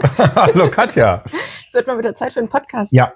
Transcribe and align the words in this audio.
Hallo 0.18 0.68
Katja. 0.68 1.22
Es 1.68 1.74
wird 1.74 1.86
mal 1.86 1.98
wieder 1.98 2.14
Zeit 2.16 2.32
für 2.32 2.40
einen 2.40 2.48
Podcast. 2.48 2.92
Ja, 2.92 3.12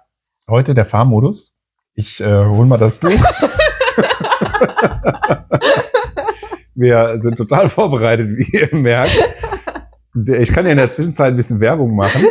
heute 0.49 0.75
der 0.75 0.85
Fahrmodus. 0.85 1.55
Ich 1.95 2.21
äh, 2.21 2.45
hol 2.47 2.67
mal 2.67 2.79
das 2.79 2.95
Buch. 3.01 3.11
Wir 6.77 7.19
sind 7.19 7.37
total 7.37 7.69
vorbereitet, 7.69 8.29
wie 8.37 8.57
ihr 8.57 8.69
merkt. 8.77 9.17
Ich 10.39 10.53
kann 10.53 10.67
ja 10.67 10.71
in 10.71 10.79
der 10.79 10.93
Zwischenzeit 10.93 11.33
ein 11.33 11.37
bisschen 11.37 11.59
Werbung 11.59 11.97
machen. 11.97 12.25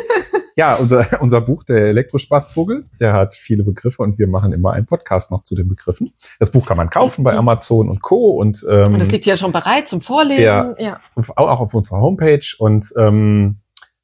Ja, 0.56 0.76
unser, 0.76 1.08
unser 1.20 1.42
Buch, 1.42 1.64
der 1.64 1.88
Elektrospaßvogel, 1.88 2.86
der 3.02 3.12
hat 3.12 3.36
viele 3.36 3.64
Begriffe 3.66 4.02
und 4.02 4.18
wir 4.18 4.28
machen 4.28 4.54
immer 4.54 4.72
einen 4.72 4.86
Podcast 4.86 5.30
noch 5.30 5.44
zu 5.44 5.56
den 5.56 5.68
Begriffen. 5.68 6.14
Das 6.40 6.52
Buch 6.52 6.66
kann 6.66 6.78
man 6.78 6.90
kaufen 6.90 7.24
bei 7.24 7.36
Amazon 7.36 7.90
und 7.90 8.02
Co. 8.02 8.32
Und, 8.32 8.66
ähm, 8.70 8.94
und 8.94 9.00
das 9.00 9.12
liegt 9.12 9.26
ja 9.26 9.36
schon 9.36 9.52
bereit 9.52 9.90
zum 9.90 10.00
Vorlesen. 10.00 10.44
Ja, 10.44 10.76
ja. 10.78 11.00
Auch 11.36 11.60
auf 11.60 11.74
unserer 11.74 12.00
Homepage. 12.00 12.46
Und 12.60 12.94
ähm, 12.98 13.58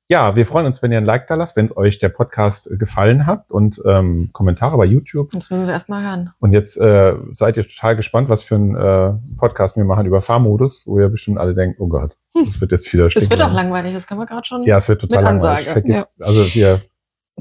ja, 0.09 0.35
wir 0.35 0.45
freuen 0.45 0.65
uns, 0.65 0.81
wenn 0.81 0.91
ihr 0.91 0.97
ein 0.97 1.05
Like 1.05 1.27
da 1.27 1.35
lasst, 1.35 1.55
wenn 1.55 1.67
es 1.67 1.77
euch 1.77 1.99
der 1.99 2.09
Podcast 2.09 2.67
gefallen 2.71 3.27
hat 3.27 3.51
und 3.51 3.79
ähm, 3.85 4.31
Kommentare 4.33 4.75
bei 4.75 4.85
YouTube. 4.85 5.31
Das 5.31 5.51
müssen 5.51 5.67
wir 5.67 5.71
erstmal 5.71 6.03
hören. 6.03 6.31
Und 6.39 6.51
jetzt 6.51 6.77
äh, 6.77 7.13
seid 7.29 7.57
ihr 7.57 7.67
total 7.67 7.95
gespannt, 7.95 8.27
was 8.27 8.43
für 8.43 8.55
ein 8.55 8.75
äh, 8.75 9.13
Podcast 9.37 9.77
wir 9.77 9.85
machen 9.85 10.07
über 10.07 10.21
Fahrmodus, 10.21 10.87
wo 10.87 10.99
ihr 10.99 11.09
bestimmt 11.09 11.37
alle 11.37 11.53
denkt, 11.53 11.79
oh 11.79 11.87
Gott, 11.87 12.17
hm. 12.33 12.45
das 12.45 12.59
wird 12.59 12.71
jetzt 12.71 12.91
wieder 12.91 13.07
Das 13.07 13.29
wird 13.29 13.41
auch 13.41 13.53
langweilig, 13.53 13.93
das 13.93 14.07
können 14.07 14.19
wir 14.19 14.25
gerade 14.25 14.47
schon. 14.47 14.63
Ja, 14.63 14.77
es 14.77 14.89
wird 14.89 15.01
total 15.01 15.23
langweilig. 15.23 15.67
Vergisst, 15.67 16.17
ja. 16.19 16.25
Also 16.25 16.55
wir 16.55 16.81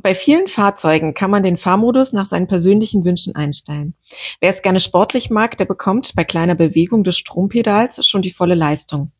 bei 0.02 0.14
vielen 0.14 0.46
Fahrzeugen 0.46 1.14
kann 1.14 1.30
man 1.30 1.42
den 1.42 1.56
Fahrmodus 1.56 2.12
nach 2.12 2.26
seinen 2.26 2.46
persönlichen 2.46 3.04
Wünschen 3.04 3.34
einstellen. 3.34 3.94
Wer 4.40 4.50
es 4.50 4.62
gerne 4.62 4.78
sportlich 4.78 5.28
mag, 5.30 5.56
der 5.56 5.64
bekommt 5.64 6.14
bei 6.14 6.22
kleiner 6.22 6.54
Bewegung 6.54 7.02
des 7.02 7.16
Strompedals 7.16 8.06
schon 8.06 8.22
die 8.22 8.30
volle 8.30 8.54
Leistung. 8.54 9.10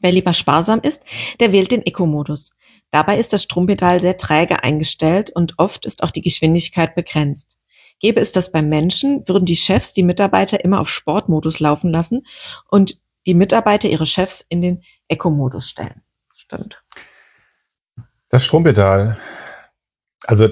Wer 0.00 0.12
lieber 0.12 0.32
sparsam 0.32 0.80
ist, 0.80 1.02
der 1.40 1.52
wählt 1.52 1.72
den 1.72 1.84
Eco-Modus. 1.84 2.50
Dabei 2.90 3.18
ist 3.18 3.32
das 3.32 3.42
Strompedal 3.42 4.00
sehr 4.00 4.16
träge 4.16 4.62
eingestellt 4.62 5.30
und 5.30 5.54
oft 5.58 5.84
ist 5.84 6.02
auch 6.02 6.10
die 6.10 6.22
Geschwindigkeit 6.22 6.94
begrenzt. 6.94 7.56
Gäbe 8.00 8.20
es 8.20 8.32
das 8.32 8.52
beim 8.52 8.68
Menschen, 8.68 9.26
würden 9.26 9.44
die 9.44 9.56
Chefs 9.56 9.92
die 9.92 10.02
Mitarbeiter 10.02 10.64
immer 10.64 10.80
auf 10.80 10.88
Sportmodus 10.88 11.58
laufen 11.58 11.90
lassen 11.90 12.26
und 12.70 13.00
die 13.26 13.34
Mitarbeiter 13.34 13.88
ihre 13.88 14.06
Chefs 14.06 14.44
in 14.48 14.62
den 14.62 14.82
Eco-Modus 15.08 15.68
stellen. 15.68 16.02
Stimmt. 16.32 16.82
Das 18.28 18.44
Strompedal. 18.44 19.18
Also 20.26 20.48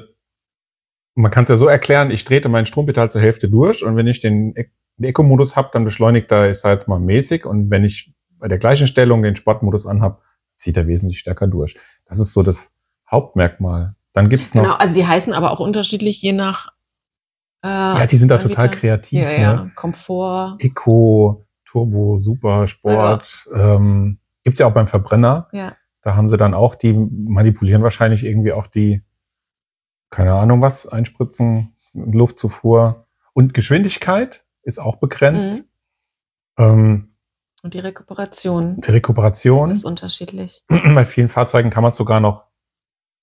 man 1.14 1.31
kann 1.31 1.45
es 1.45 1.48
ja 1.48 1.57
so 1.57 1.69
erklären, 1.69 2.11
ich 2.11 2.25
drehte 2.25 2.48
mein 2.48 2.67
Strompedal 2.67 3.11
zur 3.11 3.20
Hälfte 3.20 3.48
durch 3.48 3.84
und 3.84 3.97
wenn 3.97 4.07
ich 4.07 4.20
den 4.20 4.55
Eco-Modus 5.01 5.57
habe, 5.57 5.70
dann 5.73 5.84
beschleunigt 5.84 6.33
er, 6.33 6.51
ich 6.51 6.59
sage 6.59 6.75
jetzt 6.75 6.89
mal 6.89 7.01
mäßig 7.01 7.47
und 7.47 7.70
wenn 7.70 7.84
ich 7.84 8.12
bei 8.39 8.48
der 8.48 8.59
gleichen 8.59 8.87
Stellung 8.87 9.23
den 9.23 9.37
Sportmodus 9.37 9.87
anhabe, 9.87 10.20
zieht 10.56 10.77
er 10.77 10.87
wesentlich 10.87 11.19
stärker 11.19 11.47
durch. 11.47 11.77
Das 12.05 12.19
ist 12.19 12.33
so 12.33 12.42
das 12.42 12.73
Hauptmerkmal. 13.11 13.95
Dann 14.12 14.29
gibt's 14.29 14.55
noch. 14.55 14.62
Genau, 14.62 14.75
also 14.77 14.95
die 14.95 15.06
heißen 15.06 15.33
aber 15.33 15.51
auch 15.51 15.61
unterschiedlich 15.61 16.20
je 16.23 16.33
nach. 16.33 16.69
Äh, 17.62 17.69
ja, 17.69 18.07
die 18.07 18.17
sind 18.17 18.31
da 18.31 18.39
total 18.39 18.70
kreativ. 18.70 19.20
Ja, 19.20 19.31
ja. 19.33 19.55
Ne? 19.64 19.73
Komfort. 19.75 20.57
Eco, 20.59 21.47
Turbo, 21.64 22.19
Super, 22.20 22.67
Sport. 22.67 23.47
Ja. 23.53 23.77
Ähm, 23.77 24.19
gibt's 24.42 24.59
ja 24.59 24.67
auch 24.67 24.73
beim 24.73 24.87
Verbrenner. 24.87 25.48
Ja. 25.53 25.77
Da 26.01 26.14
haben 26.14 26.29
sie 26.29 26.37
dann 26.37 26.55
auch, 26.55 26.77
die 26.77 26.92
manipulieren 26.92 27.83
wahrscheinlich 27.83 28.25
irgendwie 28.25 28.53
auch 28.53 28.69
die, 28.69 29.03
keine 30.11 30.34
Ahnung 30.34 30.62
was, 30.62 30.87
einspritzen, 30.87 31.75
Luftzufuhr. 31.92 33.07
Und 33.33 33.55
Geschwindigkeit 33.55 34.45
ist 34.62 34.79
auch 34.79 34.97
begrenzt. 34.97 35.64
Mhm. 36.57 36.64
Ähm, 36.64 37.16
und 37.67 37.75
die 37.75 37.81
Rekuperation. 37.81 38.81
Die 38.81 38.91
Rekuperation. 38.92 39.70
Ist 39.72 39.84
unterschiedlich. 39.84 40.62
Bei 40.69 41.05
vielen 41.05 41.27
Fahrzeugen 41.27 41.68
kann 41.68 41.83
man 41.83 41.89
es 41.90 41.96
sogar 41.96 42.20
noch 42.20 42.46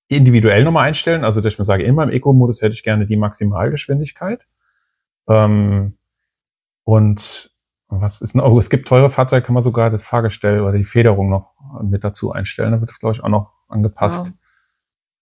individuell 0.09 0.65
nochmal 0.65 0.85
einstellen. 0.85 1.23
Also, 1.23 1.39
dass 1.39 1.53
ich 1.53 1.59
mir 1.59 1.65
sage, 1.65 1.83
immer 1.83 2.03
im 2.03 2.09
Eco-Modus 2.09 2.61
hätte 2.61 2.73
ich 2.73 2.83
gerne 2.83 3.05
die 3.05 3.15
Maximalgeschwindigkeit. 3.15 4.45
Ähm, 5.29 5.97
und 6.83 7.51
was 7.87 8.19
ist 8.19 8.35
noch? 8.35 8.45
Oh, 8.45 8.59
es 8.59 8.69
gibt 8.69 8.87
teure 8.87 9.09
Fahrzeuge, 9.09 9.45
kann 9.45 9.53
man 9.53 9.63
sogar 9.63 9.89
das 9.89 10.03
Fahrgestell 10.03 10.59
oder 10.59 10.73
die 10.73 10.83
Federung 10.83 11.29
noch 11.29 11.53
mit 11.81 12.03
dazu 12.03 12.33
einstellen. 12.33 12.73
Da 12.73 12.81
wird 12.81 12.91
es, 12.91 12.99
glaube 12.99 13.15
ich, 13.15 13.23
auch 13.23 13.29
noch 13.29 13.59
angepasst, 13.69 14.25
wow. 14.25 14.33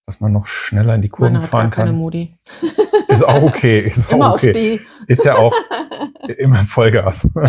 dass 0.07 0.19
man 0.19 0.31
noch 0.31 0.47
schneller 0.47 0.95
in 0.95 1.03
die 1.03 1.09
Kurven 1.09 1.33
Meine 1.33 1.45
fahren 1.45 1.69
kann. 1.69 1.85
Keine 1.85 1.97
Modi. 1.97 2.35
Ist 3.07 3.23
auch 3.23 3.43
okay. 3.43 3.81
Ist 3.81 4.11
immer 4.11 4.29
auch 4.29 4.33
okay. 4.33 4.79
Ist 5.05 5.25
ja 5.25 5.35
auch 5.35 5.53
immer 6.39 6.63
Vollgas. 6.63 7.29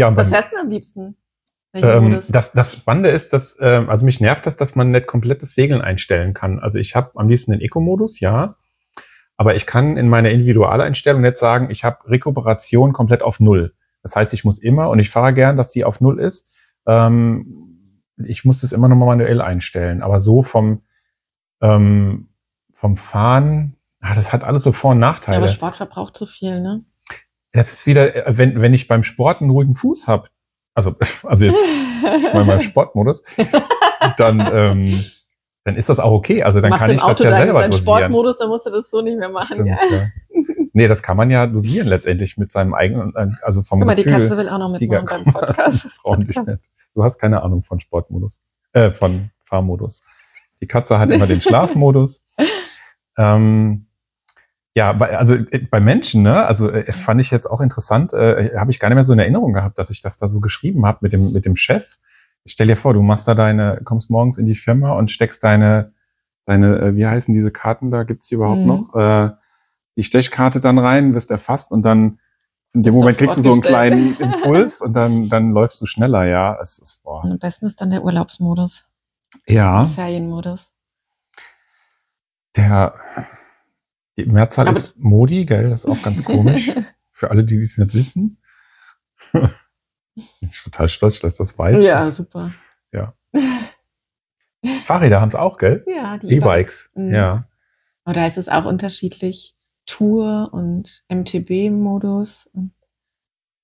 ja, 0.00 0.16
Was 0.16 0.30
fährst 0.30 0.52
du 0.52 0.60
am 0.60 0.68
liebsten? 0.68 1.16
Ähm, 1.72 2.20
das, 2.28 2.52
das 2.52 2.72
Spannende 2.72 3.10
ist, 3.10 3.32
dass, 3.32 3.56
ähm, 3.60 3.88
also 3.88 4.04
mich 4.04 4.20
nervt 4.20 4.44
das, 4.46 4.56
dass 4.56 4.74
man 4.74 4.90
nicht 4.90 5.06
komplettes 5.06 5.54
Segeln 5.54 5.80
einstellen 5.80 6.34
kann. 6.34 6.58
Also 6.58 6.78
ich 6.78 6.96
habe 6.96 7.12
am 7.14 7.28
liebsten 7.28 7.52
den 7.52 7.60
Eco-Modus, 7.60 8.18
ja. 8.18 8.56
Aber 9.36 9.54
ich 9.54 9.66
kann 9.66 9.96
in 9.96 10.08
meiner 10.08 10.30
Individualeinstellung 10.30 11.22
nicht 11.22 11.36
sagen, 11.36 11.70
ich 11.70 11.84
habe 11.84 12.10
Rekuperation 12.10 12.92
komplett 12.92 13.22
auf 13.22 13.38
Null. 13.40 13.74
Das 14.02 14.16
heißt, 14.16 14.34
ich 14.34 14.44
muss 14.44 14.58
immer, 14.58 14.90
und 14.90 14.98
ich 14.98 15.10
fahre 15.10 15.32
gern, 15.32 15.56
dass 15.56 15.68
die 15.68 15.84
auf 15.84 16.00
Null 16.00 16.18
ist, 16.18 16.50
ähm, 16.86 18.02
ich 18.24 18.44
muss 18.44 18.62
das 18.62 18.72
immer 18.72 18.88
nochmal 18.88 19.16
manuell 19.16 19.40
einstellen. 19.40 20.02
Aber 20.02 20.18
so 20.18 20.42
vom, 20.42 20.82
ähm, 21.62 22.30
vom 22.70 22.96
Fahren, 22.96 23.76
ah, 24.00 24.14
das 24.14 24.32
hat 24.32 24.44
alles 24.44 24.64
so 24.64 24.72
Vor- 24.72 24.92
und 24.92 24.98
Nachteile. 24.98 25.36
Ja, 25.36 25.40
aber 25.40 25.48
Sport 25.48 25.76
verbraucht 25.76 26.16
zu 26.16 26.26
viel, 26.26 26.60
ne? 26.60 26.84
Das 27.52 27.72
ist 27.72 27.86
wieder, 27.86 28.26
äh, 28.26 28.38
wenn, 28.38 28.60
wenn 28.60 28.74
ich 28.74 28.88
beim 28.88 29.02
Sport 29.02 29.40
einen 29.40 29.50
ruhigen 29.50 29.74
Fuß 29.74 30.06
habe, 30.06 30.28
also, 30.74 30.94
also 31.24 31.46
jetzt 31.46 31.64
ich 31.64 32.32
meine 32.32 32.44
beim 32.44 32.60
Sportmodus, 32.60 33.22
dann, 34.16 34.40
ähm, 34.40 35.04
dann 35.64 35.76
ist 35.76 35.88
das 35.88 36.00
auch 36.00 36.12
okay. 36.12 36.42
Also 36.42 36.60
dann 36.60 36.72
kann 36.72 36.90
ich 36.90 37.02
das 37.02 37.18
ja 37.18 37.34
selber 37.34 37.60
dein 37.60 37.70
dosieren. 37.70 37.98
Sportmodus, 37.98 38.38
dann 38.38 38.48
musst 38.48 38.66
du 38.66 38.70
das 38.70 38.90
so 38.90 39.02
nicht 39.02 39.18
mehr 39.18 39.28
machen. 39.28 39.54
Stimmt, 39.54 39.68
ja. 39.68 39.78
ja. 39.90 40.06
Nee, 40.72 40.88
das 40.88 41.02
kann 41.02 41.16
man 41.16 41.30
ja 41.30 41.46
dosieren 41.46 41.88
letztendlich 41.88 42.36
mit 42.36 42.52
seinem 42.52 42.74
eigenen, 42.74 43.12
also 43.42 43.62
vom 43.62 43.80
Guck 43.80 43.88
mal, 43.88 43.96
Gefühl, 43.96 44.12
die 44.12 44.18
Katze 44.20 44.36
will 44.36 44.48
auch 44.48 44.58
noch 44.58 44.70
mitmachen 44.70 45.24
beim 45.24 45.32
Podcast. 45.32 46.00
du 46.94 47.04
hast 47.04 47.18
keine 47.18 47.42
Ahnung 47.42 47.62
von 47.62 47.80
Sportmodus, 47.80 48.40
äh, 48.72 48.90
von 48.90 49.30
Fahrmodus. 49.42 50.00
Die 50.62 50.66
Katze 50.66 50.98
hat 50.98 51.10
immer 51.10 51.26
den 51.26 51.40
Schlafmodus. 51.40 52.24
ähm, 53.18 53.86
ja, 54.76 54.96
also 54.96 55.34
äh, 55.34 55.66
bei 55.70 55.80
Menschen, 55.80 56.22
ne, 56.22 56.46
also 56.46 56.70
äh, 56.70 56.92
fand 56.92 57.20
ich 57.20 57.30
jetzt 57.30 57.50
auch 57.50 57.60
interessant, 57.60 58.12
äh, 58.12 58.56
habe 58.56 58.70
ich 58.70 58.78
gar 58.78 58.88
nicht 58.88 58.94
mehr 58.94 59.04
so 59.04 59.12
in 59.12 59.18
Erinnerung 59.18 59.52
gehabt, 59.52 59.78
dass 59.78 59.90
ich 59.90 60.00
das 60.00 60.16
da 60.16 60.28
so 60.28 60.40
geschrieben 60.40 60.86
habe 60.86 60.98
mit 61.02 61.12
dem 61.12 61.32
mit 61.32 61.44
dem 61.44 61.56
Chef. 61.56 61.96
Ich 62.44 62.52
stell 62.52 62.68
dir 62.68 62.76
vor, 62.76 62.94
du 62.94 63.02
machst 63.02 63.26
da 63.28 63.34
deine, 63.34 63.80
kommst 63.84 64.10
morgens 64.10 64.38
in 64.38 64.46
die 64.46 64.54
Firma 64.54 64.92
und 64.92 65.10
steckst 65.10 65.42
deine 65.42 65.92
deine, 66.46 66.78
äh, 66.78 66.94
wie 66.94 67.06
heißen 67.06 67.34
diese 67.34 67.50
Karten 67.50 67.90
da? 67.90 68.04
Gibt's 68.04 68.28
die 68.28 68.36
überhaupt 68.36 68.60
mhm. 68.60 68.66
noch? 68.66 68.94
Äh, 68.94 69.30
die 69.96 70.04
Stechkarte 70.04 70.60
dann 70.60 70.78
rein, 70.78 71.14
wirst 71.14 71.30
erfasst 71.30 71.72
und 71.72 71.82
dann 71.82 72.18
in 72.72 72.84
dem 72.84 72.94
Moment 72.94 73.18
kriegst 73.18 73.36
du 73.36 73.42
so 73.42 73.52
einen 73.52 73.62
kleinen 73.62 74.16
Impuls 74.20 74.80
und 74.80 74.92
dann 74.92 75.28
dann 75.28 75.50
läufst 75.50 75.80
du 75.80 75.86
schneller. 75.86 76.24
Ja, 76.24 76.56
es 76.62 76.78
ist 76.78 77.02
boah. 77.02 77.24
Am 77.24 77.38
besten 77.38 77.66
ist 77.66 77.80
dann 77.80 77.90
der 77.90 78.04
Urlaubsmodus. 78.04 78.84
Ja. 79.46 79.84
Der 79.84 79.92
Ferienmodus. 79.92 80.70
Der 82.56 82.94
die 84.18 84.26
Mehrzahl 84.26 84.68
Aber 84.68 84.76
ist 84.76 84.98
Modi, 84.98 85.44
gell? 85.44 85.70
Das 85.70 85.84
ist 85.84 85.90
auch 85.90 86.02
ganz 86.02 86.24
komisch. 86.24 86.72
Für 87.10 87.30
alle, 87.30 87.44
die 87.44 87.58
dies 87.58 87.78
nicht 87.78 87.94
wissen. 87.94 88.38
ich 90.14 90.40
bin 90.40 90.50
total 90.64 90.88
stolz, 90.88 91.20
dass 91.20 91.34
das 91.36 91.58
weiß. 91.58 91.82
Ja, 91.82 92.10
super. 92.10 92.50
Ja. 92.92 93.14
Fahrräder 94.84 95.20
haben 95.20 95.28
es 95.28 95.34
auch, 95.34 95.58
gell? 95.58 95.84
Ja, 95.86 96.18
die 96.18 96.34
E-Bikes. 96.34 96.90
Mhm. 96.94 97.14
Ja. 97.14 97.48
Aber 98.04 98.14
da 98.14 98.26
ist 98.26 98.38
es 98.38 98.48
auch 98.48 98.64
unterschiedlich. 98.64 99.56
Tour 99.86 100.50
und 100.52 101.04
MTB-Modus 101.08 102.48
und 102.52 102.72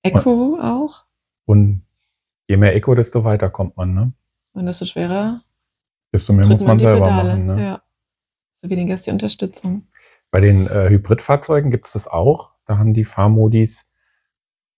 Eco 0.02 0.54
und, 0.54 0.60
auch. 0.60 1.04
Und 1.44 1.86
je 2.48 2.56
mehr 2.56 2.74
Eco, 2.74 2.94
desto 2.94 3.24
weiter 3.24 3.50
kommt 3.50 3.76
man, 3.76 3.94
ne? 3.94 4.12
Und 4.52 4.66
desto 4.66 4.86
schwerer. 4.86 5.42
Desto 6.12 6.32
mehr 6.32 6.46
muss 6.46 6.64
man 6.64 6.78
selber 6.78 7.06
Pedale. 7.06 7.28
machen, 7.28 7.46
ne? 7.46 7.62
Ja. 7.62 7.82
Desto 8.52 8.70
weniger 8.70 8.94
ist 8.94 9.06
die 9.06 9.10
Unterstützung. 9.10 9.86
Bei 10.36 10.40
den 10.40 10.66
äh, 10.66 10.90
Hybridfahrzeugen 10.90 11.70
gibt 11.70 11.86
es 11.86 11.92
das 11.94 12.08
auch. 12.08 12.52
Da 12.66 12.76
haben 12.76 12.92
die 12.92 13.06
Fahrmodis, 13.06 13.88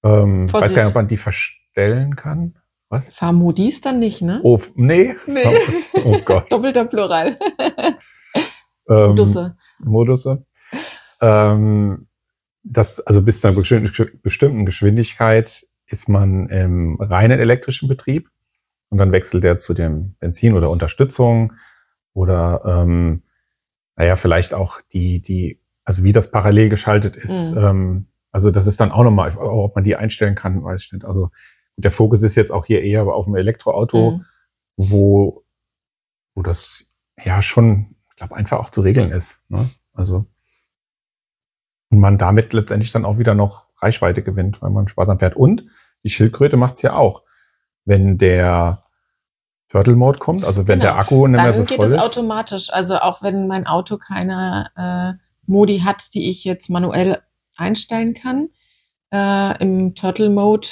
ähm, 0.05 0.53
weiß 0.53 0.73
gar 0.73 0.85
nicht, 0.85 0.91
ob 0.91 0.95
man 0.95 1.09
die 1.09 1.17
verstellen 1.17 2.15
kann. 2.15 2.57
Was? 2.91 3.09
Fahrmodis 3.09 3.81
dann 3.81 3.99
nicht, 3.99 4.23
ne? 4.23 4.39
Oh, 4.45 4.61
nee. 4.77 5.17
nee. 5.27 5.43
Oh 5.95 6.17
Gott. 6.25 6.53
Doppelter 6.53 6.85
Plural. 6.85 7.41
ähm, 8.89 9.09
Modusse. 9.09 9.57
Modusse. 9.81 10.47
Ähm, 11.21 12.07
das, 12.63 13.01
also 13.01 13.23
bis 13.23 13.41
zu 13.41 13.49
einer 13.49 13.57
bestimmten 13.57 14.65
Geschwindigkeit 14.65 15.67
ist 15.87 16.09
man 16.09 16.51
im 16.51 17.01
reinen 17.01 17.41
elektrischen 17.41 17.89
Betrieb 17.89 18.29
und 18.91 18.99
dann 18.99 19.11
wechselt 19.11 19.43
er 19.43 19.59
zu 19.59 19.75
dem 19.75 20.15
Benzin 20.21 20.55
oder 20.55 20.71
Unterstützung 20.71 21.55
oder 22.13 22.63
ähm, 22.65 23.25
naja, 23.99 24.17
vielleicht 24.17 24.55
auch 24.55 24.81
die, 24.93 25.21
die, 25.21 25.61
also 25.85 26.05
wie 26.05 26.13
das 26.13 26.31
parallel 26.31 26.69
geschaltet 26.69 27.17
ist. 27.17 27.53
Mhm. 27.53 27.59
Ähm, 27.59 28.07
also 28.31 28.51
das 28.51 28.67
ist 28.67 28.81
dann 28.81 28.93
auch 28.93 29.05
nochmal, 29.05 29.37
ob 29.37 29.75
man 29.75 29.85
die 29.85 29.97
einstellen 29.97 30.35
kann, 30.35 30.63
weiß 30.63 30.85
ich 30.85 30.93
nicht. 30.93 31.05
Also 31.05 31.31
der 31.77 31.91
Fokus 31.91 32.23
ist 32.23 32.37
jetzt 32.37 32.53
auch 32.53 32.65
hier 32.65 32.83
eher 32.83 33.07
auf 33.07 33.25
dem 33.25 33.37
Elektroauto. 33.37 34.13
Mhm. 34.13 34.25
wo, 34.77 35.45
wo 36.35 36.43
das 36.43 36.87
ja 37.23 37.43
schon, 37.43 37.97
ich 38.11 38.17
glaube, 38.17 38.37
einfach 38.37 38.61
auch 38.61 38.71
zu 38.71 38.81
regeln 38.81 39.11
ist. 39.11 39.45
Ne? 39.49 39.69
Also 39.93 40.27
und 41.91 42.01
man 42.01 42.19
damit 42.19 42.53
letztendlich 42.53 42.93
dann 42.93 43.05
auch 43.05 43.19
wieder 43.19 43.35
noch 43.35 43.67
Reichweite 43.81 44.23
gewinnt, 44.23 44.63
weil 44.63 44.71
man 44.71 44.89
sparsam 44.89 45.19
fährt. 45.19 45.37
Und 45.37 45.65
die 46.05 46.11
Schildkröte 46.11 46.57
macht's 46.57 46.83
ja 46.83 46.95
auch. 46.95 47.25
Wenn 47.85 48.19
der 48.19 48.85
Turtle 49.69 49.97
Mode 49.97 50.19
kommt, 50.19 50.45
also 50.45 50.67
wenn 50.67 50.81
genau. 50.81 50.93
der 50.93 50.99
Akku 50.99 51.27
nicht 51.27 51.43
mehr 51.43 51.53
so 51.53 51.65
voll 51.65 51.65
ist. 51.65 51.79
Dann 51.79 51.91
geht 51.91 51.99
es 51.99 52.03
automatisch. 52.03 52.73
Also 52.73 52.97
auch 52.97 53.23
wenn 53.23 53.47
mein 53.47 53.67
Auto 53.67 53.99
keine 53.99 54.71
äh, 54.77 55.23
Modi 55.47 55.81
hat, 55.81 56.15
die 56.15 56.31
ich 56.31 56.45
jetzt 56.45 56.71
manuell 56.71 57.19
einstellen 57.57 58.15
kann, 58.15 58.49
äh, 59.13 59.63
im 59.63 59.95
Turtle 59.95 60.31
Mode, 60.31 60.69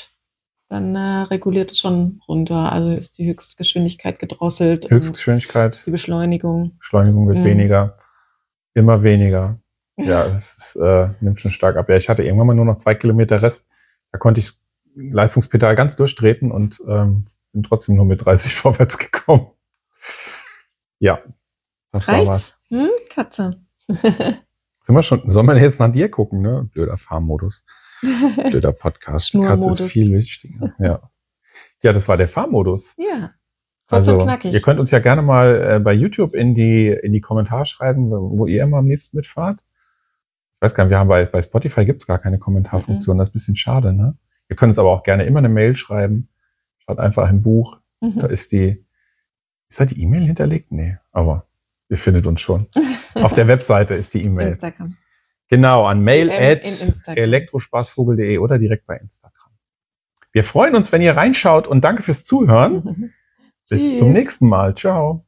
dann 0.68 0.94
äh, 0.94 1.22
reguliert 1.22 1.70
es 1.70 1.78
schon 1.78 2.20
runter. 2.26 2.72
Also 2.72 2.90
ist 2.90 3.18
die 3.18 3.26
Höchstgeschwindigkeit 3.28 4.18
gedrosselt. 4.18 4.90
Höchstgeschwindigkeit. 4.90 5.82
Die 5.86 5.90
Beschleunigung. 5.90 6.76
Beschleunigung 6.78 7.28
wird 7.28 7.38
mhm. 7.38 7.44
weniger. 7.44 7.96
Immer 8.74 9.02
weniger. 9.02 9.60
Ja, 9.98 10.26
es 10.26 10.56
ist, 10.56 10.76
äh, 10.76 11.10
nimmt 11.20 11.40
schon 11.40 11.50
stark 11.50 11.76
ab. 11.76 11.88
Ja, 11.88 11.96
ich 11.96 12.08
hatte 12.08 12.22
irgendwann 12.22 12.48
mal 12.48 12.54
nur 12.54 12.66
noch 12.66 12.76
zwei 12.76 12.94
Kilometer 12.94 13.40
Rest. 13.40 13.66
Da 14.12 14.18
konnte 14.18 14.40
ich 14.40 14.52
Leistungspedal 14.96 15.74
ganz 15.74 15.96
durchtreten 15.96 16.50
und 16.50 16.82
ähm, 16.88 17.22
bin 17.52 17.62
trotzdem 17.62 17.96
nur 17.96 18.04
mit 18.04 18.24
30 18.24 18.54
vorwärts 18.56 18.98
gekommen. 18.98 19.48
Ja, 20.98 21.18
das 21.92 22.08
Reicht's? 22.08 22.26
war 22.26 22.34
was. 22.34 22.58
Hm, 22.68 22.88
Katze. 23.10 23.60
Sind 24.80 24.94
wir 24.94 25.02
schon, 25.02 25.30
soll 25.30 25.42
man 25.42 25.56
jetzt 25.56 25.80
nach 25.80 25.90
dir 25.90 26.10
gucken, 26.10 26.40
ne? 26.40 26.68
Blöder 26.72 26.96
Fahrmodus. 26.96 27.64
Blöder 28.36 28.72
Podcast. 28.72 29.32
Katze 29.32 29.70
ist 29.70 29.82
viel 29.82 30.12
wichtiger. 30.12 30.74
Ja. 30.78 31.10
Ja, 31.82 31.92
das 31.92 32.08
war 32.08 32.16
der 32.16 32.28
Fahrmodus. 32.28 32.94
Ja. 32.98 33.30
Kurz 33.88 34.08
also, 34.08 34.28
ihr 34.48 34.60
könnt 34.62 34.80
uns 34.80 34.90
ja 34.90 34.98
gerne 34.98 35.22
mal 35.22 35.76
äh, 35.76 35.78
bei 35.78 35.92
YouTube 35.92 36.34
in 36.34 36.54
die, 36.54 36.88
in 36.88 37.12
die 37.12 37.20
Kommentare 37.20 37.64
schreiben, 37.66 38.10
wo 38.10 38.46
ihr 38.46 38.62
immer 38.62 38.78
am 38.78 38.86
nächsten 38.86 39.16
mitfahrt 39.16 39.64
ich 40.56 40.62
weiß 40.62 40.74
gar 40.74 40.84
nicht, 40.84 40.90
wir 40.90 40.98
haben 40.98 41.08
bei, 41.08 41.26
bei 41.26 41.42
Spotify 41.42 41.84
gibt's 41.84 42.06
gar 42.06 42.18
keine 42.18 42.38
Kommentarfunktion. 42.38 43.16
Mhm. 43.16 43.18
Das 43.18 43.28
ist 43.28 43.32
ein 43.32 43.34
bisschen 43.34 43.56
schade, 43.56 43.92
ne? 43.92 44.16
Ihr 44.48 44.56
könnt 44.56 44.70
uns 44.70 44.78
aber 44.78 44.90
auch 44.90 45.02
gerne 45.02 45.24
immer 45.24 45.38
eine 45.38 45.48
Mail 45.48 45.74
schreiben. 45.74 46.28
Schaut 46.78 46.98
einfach 46.98 47.28
im 47.30 47.42
Buch. 47.42 47.78
Mhm. 48.00 48.18
Da 48.18 48.26
ist 48.26 48.52
die, 48.52 48.84
ist 49.68 49.80
da 49.80 49.84
die 49.84 50.00
E-Mail 50.02 50.22
hinterlegt? 50.22 50.70
Nee, 50.72 50.98
aber 51.12 51.46
ihr 51.88 51.98
findet 51.98 52.26
uns 52.26 52.40
schon. 52.40 52.68
Auf 53.14 53.34
der 53.34 53.48
Webseite 53.48 53.94
ist 53.94 54.14
die 54.14 54.24
E-Mail. 54.24 54.48
Instagram. 54.48 54.96
Genau, 55.48 55.84
an 55.84 56.02
mail 56.02 56.30
at 56.30 56.66
elektrospaßvogel.de 57.06 58.38
oder 58.38 58.58
direkt 58.58 58.86
bei 58.86 58.96
Instagram. 58.96 59.52
Wir 60.32 60.44
freuen 60.44 60.74
uns, 60.74 60.90
wenn 60.92 61.02
ihr 61.02 61.16
reinschaut 61.16 61.68
und 61.68 61.82
danke 61.82 62.02
fürs 62.02 62.24
Zuhören. 62.24 63.12
Bis 63.68 63.98
zum 63.98 64.12
nächsten 64.12 64.48
Mal. 64.48 64.74
Ciao. 64.76 65.25